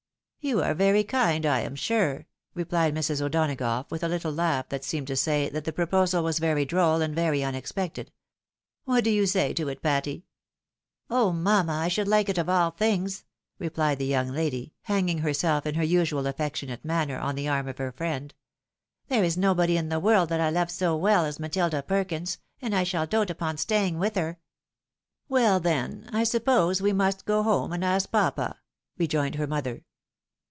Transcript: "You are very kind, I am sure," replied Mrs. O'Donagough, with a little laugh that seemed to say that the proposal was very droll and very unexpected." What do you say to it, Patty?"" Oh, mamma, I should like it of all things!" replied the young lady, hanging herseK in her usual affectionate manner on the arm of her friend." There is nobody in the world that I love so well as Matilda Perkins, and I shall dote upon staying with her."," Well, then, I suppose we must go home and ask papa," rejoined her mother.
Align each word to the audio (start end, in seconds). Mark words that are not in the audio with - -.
"You 0.51 0.63
are 0.63 0.73
very 0.73 1.03
kind, 1.03 1.45
I 1.45 1.59
am 1.59 1.75
sure," 1.75 2.25
replied 2.55 2.95
Mrs. 2.95 3.21
O'Donagough, 3.21 3.85
with 3.91 4.01
a 4.03 4.07
little 4.07 4.31
laugh 4.31 4.67
that 4.69 4.83
seemed 4.83 5.05
to 5.05 5.15
say 5.15 5.47
that 5.49 5.65
the 5.65 5.71
proposal 5.71 6.23
was 6.23 6.39
very 6.39 6.65
droll 6.65 6.99
and 6.99 7.13
very 7.13 7.43
unexpected." 7.43 8.11
What 8.85 9.03
do 9.03 9.11
you 9.11 9.27
say 9.27 9.53
to 9.53 9.69
it, 9.69 9.83
Patty?"" 9.83 10.25
Oh, 11.11 11.31
mamma, 11.31 11.73
I 11.73 11.89
should 11.89 12.07
like 12.07 12.27
it 12.27 12.39
of 12.39 12.49
all 12.49 12.71
things!" 12.71 13.23
replied 13.59 13.99
the 13.99 14.07
young 14.07 14.29
lady, 14.29 14.73
hanging 14.85 15.19
herseK 15.21 15.67
in 15.67 15.75
her 15.75 15.83
usual 15.83 16.25
affectionate 16.25 16.83
manner 16.83 17.19
on 17.19 17.35
the 17.35 17.47
arm 17.47 17.67
of 17.67 17.77
her 17.77 17.91
friend." 17.91 18.33
There 19.09 19.23
is 19.23 19.37
nobody 19.37 19.77
in 19.77 19.89
the 19.89 19.99
world 19.99 20.29
that 20.29 20.41
I 20.41 20.49
love 20.49 20.71
so 20.71 20.97
well 20.97 21.23
as 21.23 21.39
Matilda 21.39 21.83
Perkins, 21.83 22.39
and 22.63 22.73
I 22.73 22.83
shall 22.83 23.05
dote 23.05 23.29
upon 23.29 23.57
staying 23.57 23.99
with 23.99 24.15
her."," 24.15 24.39
Well, 25.29 25.59
then, 25.59 26.09
I 26.11 26.23
suppose 26.23 26.81
we 26.81 26.93
must 26.93 27.25
go 27.25 27.43
home 27.43 27.71
and 27.71 27.85
ask 27.85 28.11
papa," 28.11 28.57
rejoined 28.97 29.35
her 29.35 29.45
mother. 29.45 29.83